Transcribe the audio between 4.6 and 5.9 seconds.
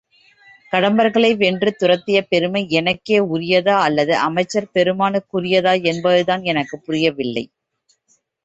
பெருமானுக்குரியதா